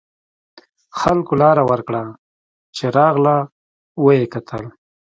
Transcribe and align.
خلکو 0.99 1.33
لار 1.41 1.57
ورکړه 1.69 2.03
چې 2.75 2.85
راغله 2.97 3.35
و 4.03 4.07
یې 4.17 4.25
کتل. 4.33 4.63